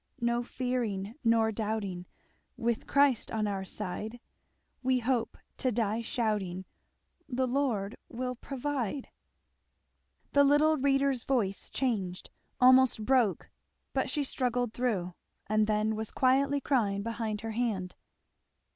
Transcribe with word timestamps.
No 0.19 0.41
fearing 0.41 1.13
nor 1.23 1.51
doubting, 1.51 2.07
With 2.57 2.87
Christ 2.87 3.29
on 3.29 3.45
our 3.45 3.63
side, 3.63 4.19
We 4.81 4.97
hope 4.97 5.37
to 5.57 5.71
die 5.71 6.01
shouting, 6.01 6.65
The 7.29 7.45
Lord 7.45 7.95
will 8.09 8.33
provide." 8.33 9.09
The 10.33 10.43
little 10.43 10.75
reader's 10.77 11.23
voice 11.23 11.69
changed, 11.69 12.31
almost 12.59 13.05
broke, 13.05 13.51
but 13.93 14.09
she 14.09 14.23
struggled 14.23 14.73
through, 14.73 15.13
and 15.45 15.67
then 15.67 15.95
was 15.95 16.09
quietly 16.09 16.59
crying 16.61 17.03
behind 17.03 17.41
her 17.41 17.51
hand. 17.51 17.95